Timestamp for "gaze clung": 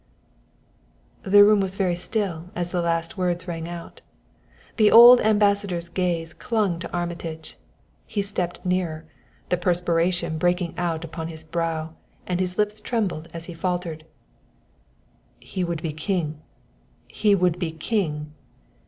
5.89-6.79